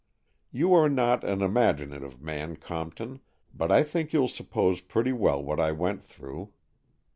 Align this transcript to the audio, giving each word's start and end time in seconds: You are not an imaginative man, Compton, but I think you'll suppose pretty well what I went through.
You 0.51 0.73
are 0.73 0.89
not 0.89 1.23
an 1.23 1.43
imaginative 1.43 2.19
man, 2.19 2.55
Compton, 2.55 3.19
but 3.53 3.71
I 3.71 3.83
think 3.83 4.13
you'll 4.13 4.29
suppose 4.29 4.81
pretty 4.81 5.13
well 5.13 5.43
what 5.43 5.59
I 5.59 5.71
went 5.71 6.03
through. 6.03 6.53